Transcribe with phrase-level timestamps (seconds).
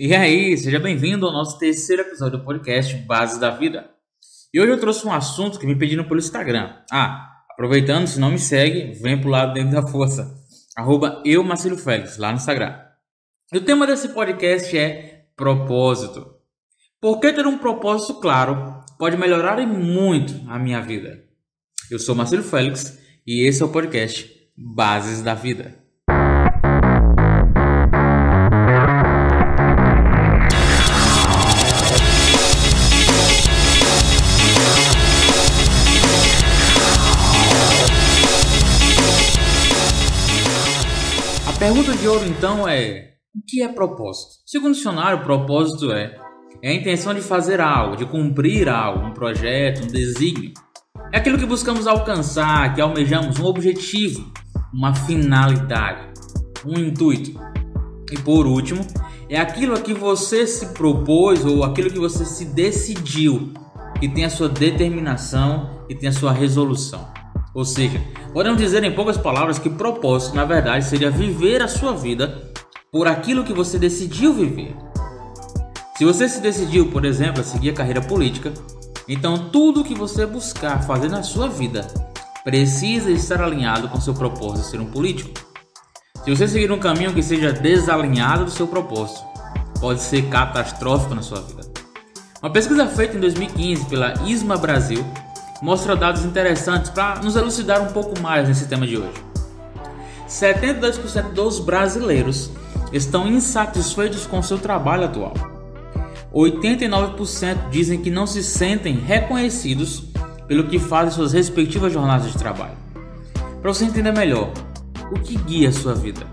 [0.00, 3.90] E aí, seja bem-vindo ao nosso terceiro episódio do podcast Bases da Vida.
[4.54, 6.72] E hoje eu trouxe um assunto que me pediram pelo Instagram.
[6.88, 10.32] Ah, aproveitando, se não me segue, vem pro lado dentro da força.
[10.76, 12.78] Arroba eu, Marcelo Félix, lá no Instagram.
[13.52, 16.32] E o tema desse podcast é propósito.
[17.00, 21.24] Por que ter um propósito claro pode melhorar muito a minha vida?
[21.90, 25.87] Eu sou Marcelo Félix e esse é o podcast Bases da Vida.
[41.68, 44.36] Pergunta de ouro então é: o que é propósito?
[44.46, 46.18] Segundo o dicionário, propósito é,
[46.62, 50.54] é a intenção de fazer algo, de cumprir algo, um projeto, um desígnio.
[51.12, 54.32] É aquilo que buscamos alcançar, que almejamos um objetivo,
[54.72, 56.08] uma finalidade,
[56.64, 57.38] um intuito.
[58.10, 58.80] E por último,
[59.28, 63.52] é aquilo a que você se propôs ou aquilo que você se decidiu,
[64.00, 67.17] que tem a sua determinação e tem a sua resolução.
[67.58, 68.00] Ou seja,
[68.32, 72.52] podemos dizer em poucas palavras que propósito, na verdade, seria viver a sua vida
[72.92, 74.76] por aquilo que você decidiu viver.
[75.96, 78.52] Se você se decidiu, por exemplo, a seguir a carreira política,
[79.08, 81.84] então tudo que você buscar fazer na sua vida
[82.44, 85.30] precisa estar alinhado com seu propósito de ser um político.
[86.24, 89.26] Se você seguir um caminho que seja desalinhado do seu propósito,
[89.80, 91.62] pode ser catastrófico na sua vida.
[92.40, 95.04] Uma pesquisa feita em 2015 pela ISMA Brasil
[95.60, 99.28] mostra dados interessantes para nos elucidar um pouco mais nesse tema de hoje.
[100.28, 102.50] 72% dos brasileiros
[102.92, 105.34] estão insatisfeitos com seu trabalho atual.
[106.32, 110.04] 89% dizem que não se sentem reconhecidos
[110.46, 112.76] pelo que fazem suas respectivas jornadas de trabalho.
[113.60, 114.52] Para você entender melhor,
[115.10, 116.26] o que guia a sua vida?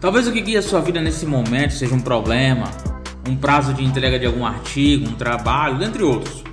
[0.00, 2.70] Talvez o que guia a sua vida nesse momento seja um problema,
[3.28, 6.47] um prazo de entrega de algum artigo, um trabalho, dentre outros.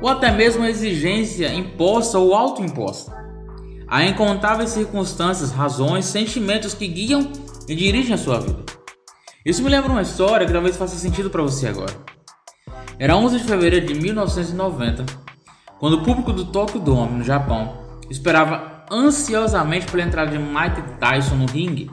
[0.00, 3.12] Ou até mesmo a exigência imposta ou autoimposta.
[3.86, 7.30] Há incontáveis circunstâncias, razões, sentimentos que guiam
[7.68, 8.64] e dirigem a sua vida.
[9.44, 11.92] Isso me lembra uma história que talvez faça sentido para você agora.
[12.98, 15.06] Era 11 de fevereiro de 1990
[15.78, 17.78] quando o público do Tokyo Dome, no Japão,
[18.10, 21.90] esperava ansiosamente pela entrada de Mike Tyson no ringue.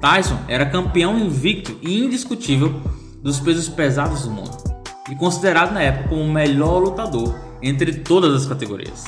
[0.00, 2.80] Tyson era campeão invicto e indiscutível
[3.20, 4.67] dos pesos pesados do mundo
[5.10, 9.04] e considerado na época como o melhor lutador entre todas as categorias.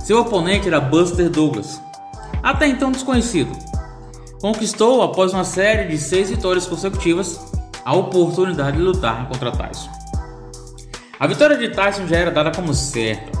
[0.00, 1.80] Seu oponente era Buster Douglas,
[2.42, 3.50] até então desconhecido.
[4.40, 7.40] Conquistou, após uma série de seis vitórias consecutivas,
[7.84, 9.90] a oportunidade de lutar contra Tyson.
[11.18, 13.32] A vitória de Tyson já era dada como certa.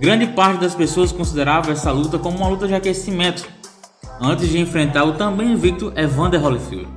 [0.00, 3.48] Grande parte das pessoas considerava essa luta como uma luta de aquecimento,
[4.20, 6.88] antes de enfrentar o também invicto Evander Holyfield.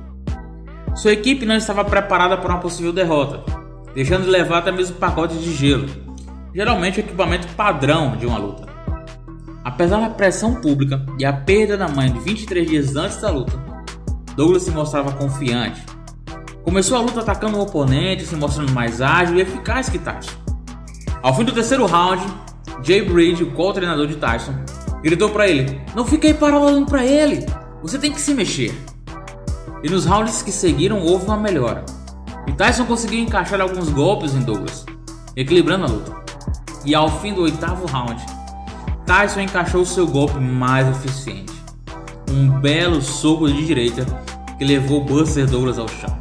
[0.94, 3.44] Sua equipe não estava preparada para uma possível derrota,
[3.94, 5.88] deixando de levar até mesmo pacotes de gelo,
[6.54, 8.68] geralmente o equipamento padrão de uma luta.
[9.64, 13.52] Apesar da pressão pública e a perda da mãe de 23 dias antes da luta,
[14.34, 15.84] Douglas se mostrava confiante
[16.62, 20.36] Começou a luta atacando o oponente, se mostrando mais ágil e eficaz que Tyson.
[21.22, 22.22] Ao fim do terceiro round,
[22.82, 24.54] Jay Bridge, o co-treinador de Tyson,
[25.02, 27.46] gritou para ele: Não fiquei parado olhando para ele,
[27.82, 28.74] você tem que se mexer.
[29.82, 31.84] E nos rounds que seguiram houve uma melhora.
[32.46, 34.84] E Tyson conseguiu encaixar alguns golpes em Douglas,
[35.36, 36.16] equilibrando a luta.
[36.84, 38.24] E ao fim do oitavo round,
[39.06, 41.52] Tyson encaixou seu golpe mais eficiente.
[42.30, 44.04] Um belo soco de direita
[44.58, 46.16] que levou Buster Douglas ao chão.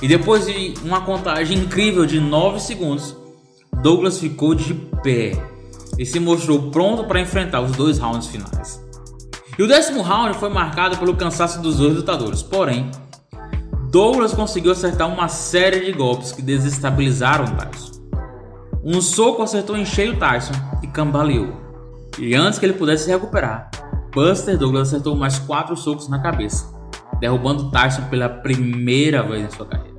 [0.00, 3.16] E depois de uma contagem incrível de 9 segundos,
[3.82, 5.32] Douglas ficou de pé
[5.98, 8.80] e se mostrou pronto para enfrentar os dois rounds finais.
[9.58, 12.90] E o décimo round foi marcado pelo cansaço dos dois lutadores, porém,
[13.90, 18.02] Douglas conseguiu acertar uma série de golpes que desestabilizaram Tyson.
[18.84, 21.54] Um soco acertou em cheio Tyson e cambaleou.
[22.18, 23.70] E antes que ele pudesse se recuperar,
[24.14, 26.70] Buster Douglas acertou mais quatro socos na cabeça,
[27.18, 29.96] derrubando Tyson pela primeira vez em sua carreira.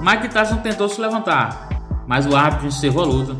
[0.00, 1.68] Mike Tyson tentou se levantar,
[2.06, 3.36] mas o árbitro encerrou a luta,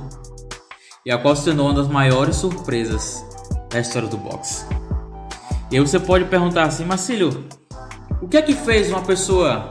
[1.04, 3.24] e a qual se tornou uma das maiores surpresas
[3.70, 4.66] da história do boxe.
[5.70, 7.44] E aí você pode perguntar assim, Marcílio,
[8.26, 9.68] o que é que fez uma pessoa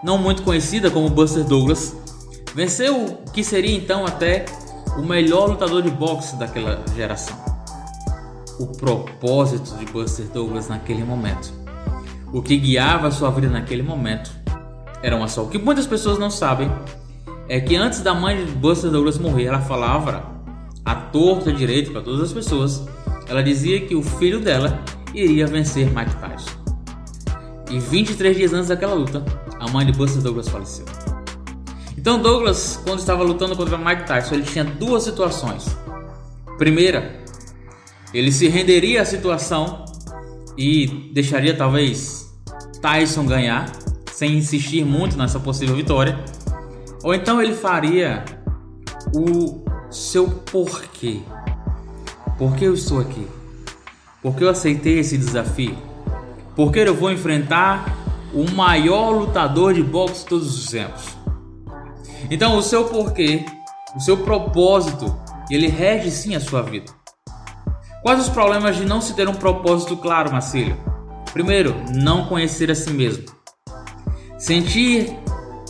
[0.00, 1.92] não muito conhecida como Buster Douglas
[2.54, 4.44] vencer o que seria então até
[4.96, 7.36] o melhor lutador de boxe daquela geração?
[8.60, 11.52] O propósito de Buster Douglas naquele momento.
[12.32, 14.30] O que guiava sua vida naquele momento
[15.02, 15.42] era uma só.
[15.42, 16.70] O que muitas pessoas não sabem
[17.48, 20.30] é que antes da mãe de Buster Douglas morrer, ela falava
[20.84, 22.86] a torta direito para todas as pessoas.
[23.26, 24.80] Ela dizia que o filho dela
[25.12, 26.61] iria vencer Mike Tyson.
[27.72, 29.24] E 23 dias antes daquela luta,
[29.58, 30.84] a mãe de Buster Douglas faleceu.
[31.96, 35.74] Então Douglas, quando estava lutando contra Mike Tyson, ele tinha duas situações.
[36.58, 37.18] Primeira,
[38.12, 39.86] ele se renderia à situação
[40.58, 42.30] e deixaria talvez
[42.82, 43.72] Tyson ganhar,
[44.12, 46.22] sem insistir muito nessa possível vitória.
[47.02, 48.22] Ou então ele faria
[49.14, 51.20] o seu porquê.
[52.36, 53.26] Por que eu estou aqui?
[54.20, 55.91] Por que eu aceitei esse desafio?
[56.54, 57.96] Por que eu vou enfrentar
[58.32, 61.16] o maior lutador de boxe de todos os tempos?
[62.30, 63.44] Então, o seu porquê,
[63.96, 65.16] o seu propósito,
[65.50, 66.92] ele rege sim a sua vida.
[68.02, 70.76] Quais os problemas de não se ter um propósito claro, Marcílio?
[71.32, 73.24] Primeiro, não conhecer a si mesmo.
[74.38, 75.16] Sentir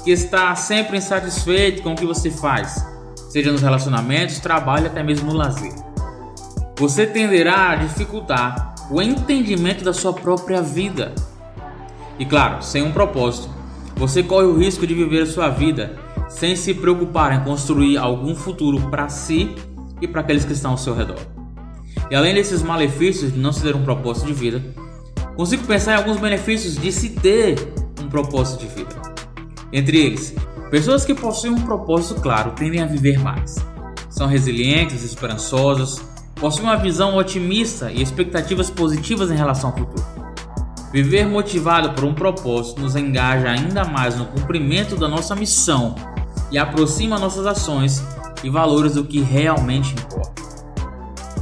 [0.03, 2.85] que está sempre insatisfeito com o que você faz,
[3.31, 5.73] seja nos relacionamentos, trabalho, até mesmo no lazer.
[6.77, 11.15] Você tenderá a dificultar o entendimento da sua própria vida.
[12.19, 13.49] E claro, sem um propósito,
[13.97, 15.99] você corre o risco de viver a sua vida
[16.29, 19.55] sem se preocupar em construir algum futuro para si
[20.01, 21.19] e para aqueles que estão ao seu redor.
[22.11, 24.63] E além desses malefícios de não se ter um propósito de vida,
[25.37, 27.73] consigo pensar em alguns benefícios de se ter
[28.03, 29.01] um propósito de vida.
[29.73, 30.35] Entre eles,
[30.71, 33.57] pessoas que possuem um propósito claro tendem a viver mais.
[34.11, 36.03] São resilientes, esperançosos,
[36.43, 40.05] possuem uma visão otimista e expectativas positivas em relação ao futuro.
[40.93, 45.95] Viver motivado por um propósito nos engaja ainda mais no cumprimento da nossa missão
[46.51, 48.05] e aproxima nossas ações
[48.43, 50.43] e valores do que realmente importa.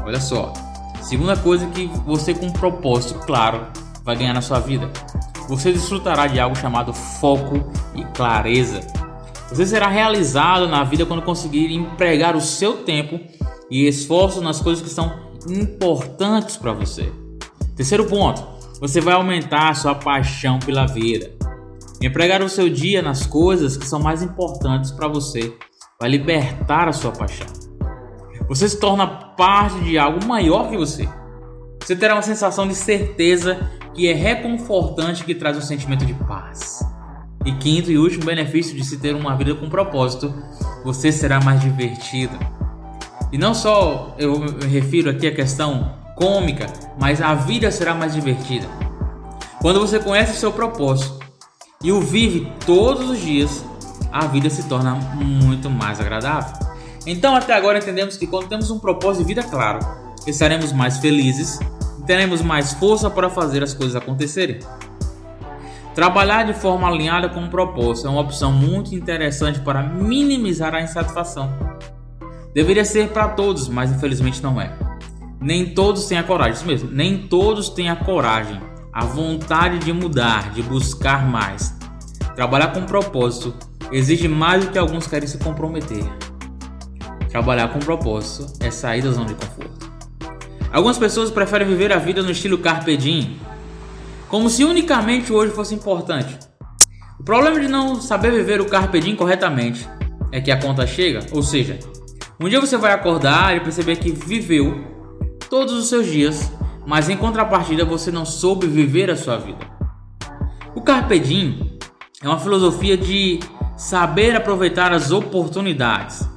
[0.04, 0.52] Olha só,
[1.00, 3.68] segunda coisa que você com um propósito claro
[4.04, 4.90] vai ganhar na sua vida.
[5.48, 7.64] Você desfrutará de algo chamado foco
[7.94, 8.80] e clareza.
[9.48, 13.18] Você será realizado na vida quando conseguir empregar o seu tempo
[13.70, 17.12] e esforço nas coisas que são importantes para você.
[17.76, 18.42] Terceiro ponto,
[18.80, 21.30] você vai aumentar a sua paixão pela vida.
[22.02, 25.54] Empregar o seu dia nas coisas que são mais importantes para você
[26.00, 27.46] vai libertar a sua paixão.
[28.48, 31.08] Você se torna parte de algo maior que você.
[31.80, 36.80] Você terá uma sensação de certeza que é reconfortante que traz um sentimento de paz.
[37.44, 40.34] E quinto e último benefício de se ter uma vida com propósito,
[40.84, 42.38] você será mais divertido.
[43.32, 46.66] E não só eu me refiro aqui à questão cômica,
[46.98, 48.66] mas a vida será mais divertida.
[49.60, 51.18] Quando você conhece o seu propósito,
[51.82, 53.64] e o vive todos os dias,
[54.12, 56.54] a vida se torna muito mais agradável.
[57.06, 59.78] Então, até agora entendemos que quando temos um propósito de vida claro,
[60.26, 61.58] estaremos mais felizes
[61.98, 64.58] e teremos mais força para fazer as coisas acontecerem.
[65.94, 70.82] Trabalhar de forma alinhada com um propósito é uma opção muito interessante para minimizar a
[70.82, 71.69] insatisfação.
[72.54, 74.76] Deveria ser para todos, mas infelizmente não é.
[75.40, 78.60] Nem todos têm a coragem, isso mesmo, nem todos têm a coragem
[78.92, 81.76] a vontade de mudar, de buscar mais.
[82.34, 83.54] Trabalhar com propósito
[83.92, 86.04] exige mais do que alguns querem se comprometer.
[87.28, 89.90] Trabalhar com propósito é sair da zona de conforto.
[90.72, 93.38] Algumas pessoas preferem viver a vida no estilo carpe diem,
[94.28, 96.38] como se unicamente hoje fosse importante.
[97.18, 99.88] O problema de não saber viver o carpe diem corretamente
[100.32, 101.78] é que a conta chega, ou seja,
[102.40, 104.84] um dia você vai acordar e perceber que viveu
[105.48, 106.50] todos os seus dias
[106.86, 109.64] mas em contrapartida você não soube viver a sua vida.
[110.74, 111.78] O Carpe Diem
[112.22, 113.38] é uma filosofia de
[113.76, 116.28] saber aproveitar as oportunidades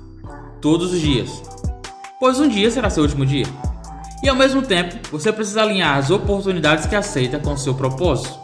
[0.61, 1.41] todos os dias,
[2.19, 3.45] pois um dia será seu último dia.
[4.21, 8.39] E ao mesmo tempo, você precisa alinhar as oportunidades que aceita com seu propósito.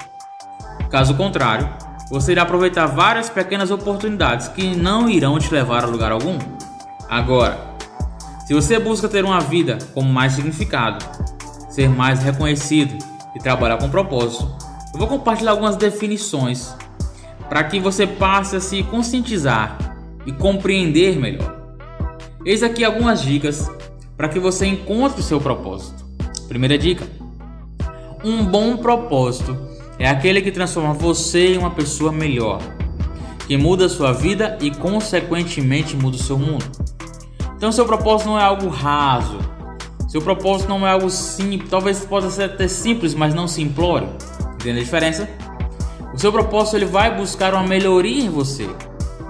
[0.89, 1.69] Caso contrário,
[2.09, 6.37] você irá aproveitar várias pequenas oportunidades que não irão te levar a lugar algum.
[7.09, 7.75] Agora,
[8.45, 11.03] se você busca ter uma vida com mais significado,
[11.67, 12.95] ser mais reconhecido
[13.35, 14.47] e trabalhar com propósito,
[14.93, 16.71] eu vou compartilhar algumas definições
[17.49, 19.75] para que você passe a se conscientizar
[20.23, 21.59] e compreender melhor.
[22.45, 23.67] Eis aqui algumas dicas
[24.15, 26.05] para que você encontre o seu propósito.
[26.47, 27.07] Primeira dica:
[28.23, 29.57] um bom propósito
[29.97, 32.61] é aquele que transforma você em uma pessoa melhor,
[33.47, 36.88] que muda a sua vida e, consequentemente, muda o seu mundo.
[37.59, 39.37] Então, seu propósito não é algo raso,
[40.07, 44.07] seu propósito não é algo simples, talvez possa ser até simples, mas não simplório.
[44.53, 45.29] Entende a diferença?
[46.13, 48.69] O seu propósito ele vai buscar uma melhoria em você.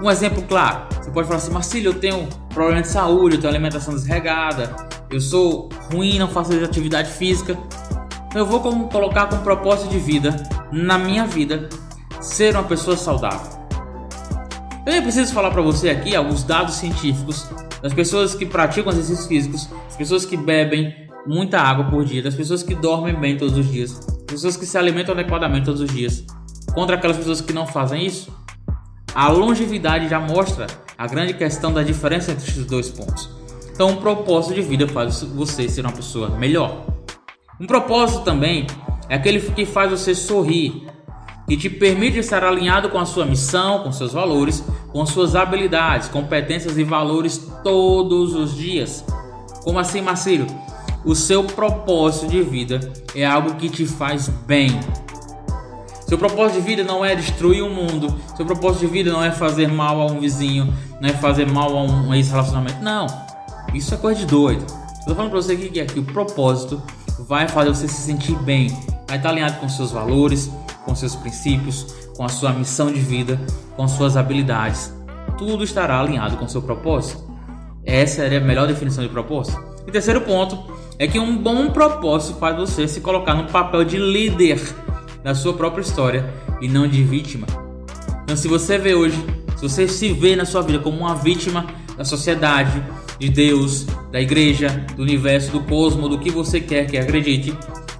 [0.00, 3.52] Um exemplo claro, você pode falar assim, Marcílio, eu tenho problema de saúde, eu tenho
[3.52, 4.76] alimentação desregada,
[5.10, 7.58] eu sou ruim, não faço atividade física.
[8.32, 10.36] Eu vou colocar como propósito de vida,
[10.70, 11.68] na minha vida,
[12.20, 13.58] ser uma pessoa saudável.
[14.86, 17.44] Eu preciso falar para você aqui alguns dados científicos
[17.82, 20.94] das pessoas que praticam exercícios físicos, das pessoas que bebem
[21.26, 24.66] muita água por dia, das pessoas que dormem bem todos os dias, das pessoas que
[24.66, 26.24] se alimentam adequadamente todos os dias,
[26.74, 28.32] contra aquelas pessoas que não fazem isso?
[29.14, 33.28] A longevidade já mostra a grande questão da diferença entre esses dois pontos.
[33.72, 36.84] Então, um propósito de vida faz você ser uma pessoa melhor.
[37.58, 38.66] Um propósito também
[39.08, 40.86] é aquele que faz você sorrir,
[41.48, 46.08] que te permite estar alinhado com a sua missão, com seus valores, com suas habilidades,
[46.08, 49.04] competências e valores todos os dias.
[49.62, 50.46] Como assim, Marcelo?
[51.04, 52.80] O seu propósito de vida
[53.14, 54.78] é algo que te faz bem.
[56.06, 58.14] Seu propósito de vida não é destruir o mundo.
[58.36, 61.76] Seu propósito de vida não é fazer mal a um vizinho, não é fazer mal
[61.76, 62.82] a um ex-relacionamento.
[62.82, 63.06] Não.
[63.72, 64.64] Isso é coisa de doido.
[64.98, 66.82] Estou falando para você que aqui o propósito
[67.20, 68.68] vai fazer você se sentir bem,
[69.06, 70.50] vai estar alinhado com seus valores,
[70.84, 73.40] com seus princípios, com a sua missão de vida,
[73.76, 74.94] com suas habilidades.
[75.38, 77.30] Tudo estará alinhado com seu propósito.
[77.84, 79.62] Essa seria a melhor definição de propósito.
[79.86, 83.96] E terceiro ponto é que um bom propósito faz você se colocar no papel de
[83.96, 84.60] líder
[85.22, 87.46] da sua própria história e não de vítima.
[88.22, 89.16] Então, se você vê hoje,
[89.56, 92.82] se você se vê na sua vida como uma vítima da sociedade,
[93.20, 97.54] de Deus, da igreja, do universo, do cosmo, do que você quer que acredite,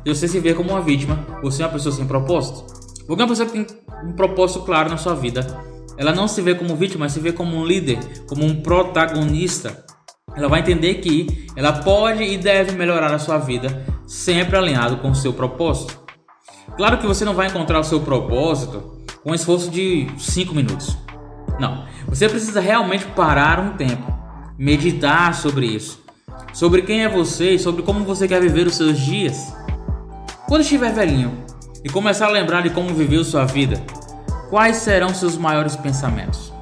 [0.05, 2.65] se você se vê como uma vítima, você é uma pessoa sem propósito.
[3.07, 3.67] Porque uma pessoa que tem
[4.05, 5.47] um propósito claro na sua vida,
[5.97, 9.85] ela não se vê como vítima, mas se vê como um líder, como um protagonista.
[10.35, 15.11] Ela vai entender que ela pode e deve melhorar a sua vida, sempre alinhado com
[15.11, 15.99] o seu propósito.
[16.77, 20.97] Claro que você não vai encontrar o seu propósito com um esforço de 5 minutos.
[21.59, 21.85] Não.
[22.09, 24.11] Você precisa realmente parar um tempo,
[24.59, 26.03] meditar sobre isso,
[26.53, 29.53] sobre quem é você e sobre como você quer viver os seus dias.
[30.51, 31.45] Quando estiver velhinho
[31.85, 33.81] e começar a lembrar de como viveu sua vida,
[34.49, 36.53] quais serão seus maiores pensamentos?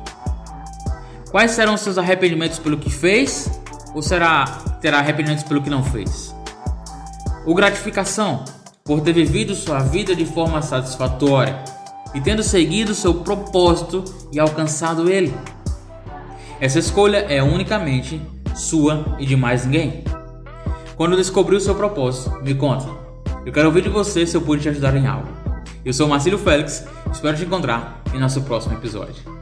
[1.31, 3.51] Quais serão seus arrependimentos pelo que fez
[3.95, 4.45] ou será
[4.83, 6.37] terá arrependimentos pelo que não fez?
[7.47, 8.45] Ou gratificação
[8.85, 11.65] por ter vivido sua vida de forma satisfatória
[12.15, 15.35] e tendo seguido seu propósito e alcançado ele.
[16.61, 18.21] Essa escolha é unicamente
[18.55, 20.05] sua e de mais ninguém.
[20.95, 22.98] Quando descobriu seu propósito, me conta.
[23.45, 25.29] Eu quero ouvir de você se eu pude te ajudar em algo.
[25.85, 29.38] Eu sou Marcílio Félix, espero te encontrar em nosso próximo episódio.